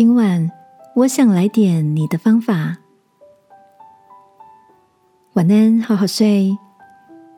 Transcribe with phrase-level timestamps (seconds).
[0.00, 0.50] 今晚
[0.94, 2.78] 我想来点你的方法。
[5.34, 6.56] 晚安，好好睡，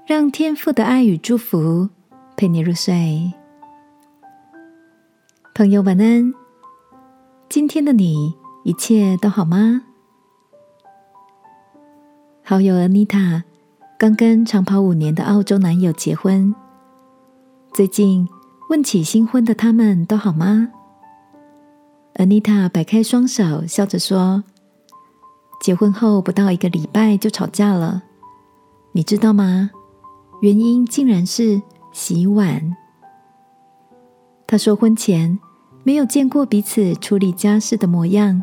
[0.06, 1.88] 让天父的爱与祝福
[2.36, 3.32] 陪你入睡。
[5.56, 6.32] 朋友，晚安。
[7.48, 9.82] 今天的你一切都好吗？
[12.44, 13.42] 好友安妮塔
[13.98, 16.54] 刚跟长跑五年的澳洲男友结婚，
[17.72, 18.28] 最近
[18.70, 20.68] 问起新婚的他们都好吗？
[22.16, 24.44] Anita 摆开双手，笑着说
[25.62, 28.02] ：“结婚后不到一个礼拜就吵架了，
[28.92, 29.70] 你知道吗？
[30.42, 31.60] 原因竟然是
[31.92, 32.76] 洗碗。”
[34.46, 35.38] 她说：“婚前
[35.84, 38.42] 没有见过彼此处理家事的模样，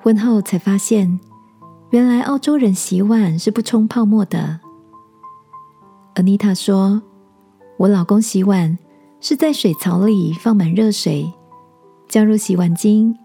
[0.00, 1.18] 婚后才发现，
[1.90, 4.60] 原来澳洲人洗碗是不冲泡沫的。”
[6.14, 7.02] Anita 说
[7.78, 8.78] ：“我老公洗碗
[9.20, 11.32] 是在水槽里放满热水。”
[12.12, 13.16] 加入洗碗精，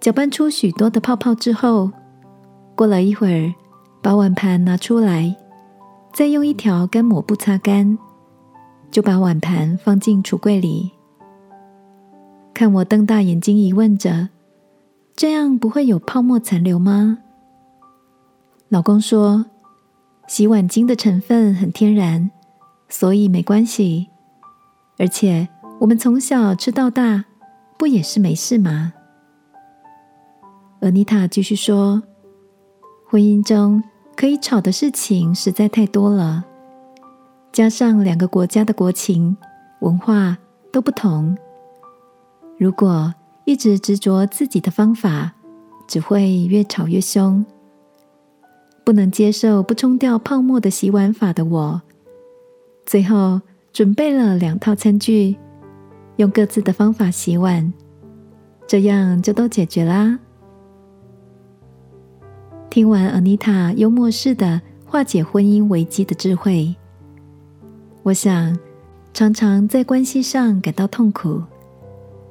[0.00, 1.90] 搅拌出许多的泡泡之后，
[2.74, 3.52] 过了一会儿，
[4.00, 5.36] 把碗盘拿出来，
[6.14, 7.98] 再用一条干抹布擦干，
[8.90, 10.90] 就把碗盘放进橱柜里。
[12.54, 14.30] 看我瞪大眼睛疑问着
[15.14, 17.18] ：“这样不会有泡沫残留吗？”
[18.70, 19.44] 老公说
[20.26, 22.30] ：“洗碗精的成分很天然，
[22.88, 24.08] 所以没关系。
[24.96, 25.46] 而且
[25.80, 27.26] 我们从小吃到大。”
[27.82, 28.92] 不也是没事吗？
[30.80, 32.00] 而妮塔继续说
[33.10, 33.82] ：“婚姻中
[34.14, 36.44] 可以吵的事情实在太多了，
[37.50, 39.36] 加上两个国家的国情、
[39.80, 40.38] 文化
[40.70, 41.36] 都不同，
[42.56, 43.12] 如果
[43.46, 45.32] 一直执着自己的方法，
[45.88, 47.44] 只会越吵越凶。
[48.84, 51.82] 不能接受不冲掉泡沫的洗碗法的我，
[52.86, 53.40] 最后
[53.72, 55.36] 准备了两套餐具。”
[56.22, 57.72] 用各自的方法洗碗，
[58.68, 60.16] 这样就都解决啦。
[62.70, 66.72] 听完阿妮塔幽默式的化解婚姻危机的智慧，
[68.04, 68.56] 我想，
[69.12, 71.42] 常常在关系上感到痛苦，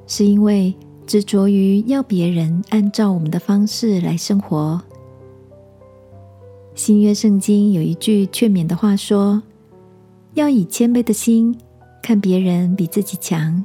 [0.06, 0.74] 是因为
[1.06, 4.80] 执着于要别人按照我们的方式来生活。
[6.74, 9.42] 新约圣经有一句劝勉的话说
[10.32, 11.54] ：“要以谦卑的心
[12.02, 13.62] 看别人比自己强。”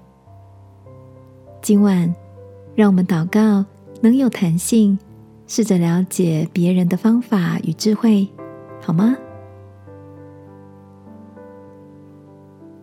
[1.62, 2.14] 今晚，
[2.76, 3.66] 让我们祷告，
[4.00, 4.98] 能有弹性，
[5.48, 8.28] 试着了解别人的方法与智慧，
[8.82, 9.18] 好吗？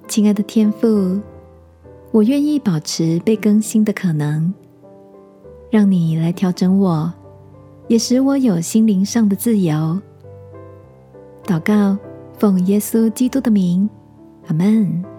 [0.07, 1.19] 亲爱的天父，
[2.11, 4.53] 我愿意保持被更新的可能，
[5.71, 7.11] 让你来调整我，
[7.89, 9.99] 也使我有心灵上的自由。
[11.45, 11.97] 祷告，
[12.37, 13.89] 奉耶稣基督的名，
[14.47, 15.14] 阿门。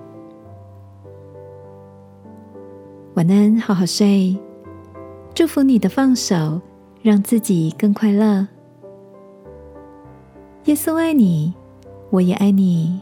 [3.16, 4.38] 晚安，好好睡。
[5.34, 6.62] 祝福你的放手，
[7.02, 8.46] 让自己更快乐。
[10.66, 11.54] 耶稣爱你，
[12.10, 13.00] 我也爱你。